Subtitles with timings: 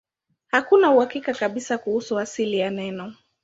[0.47, 3.13] Hakuna uhakika kabisa kuhusu asili ya neno.